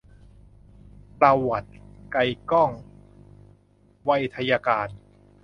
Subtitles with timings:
[1.19, 1.71] ประวัติ
[2.11, 2.71] ไกลก้อง
[4.03, 4.89] ไวทยการ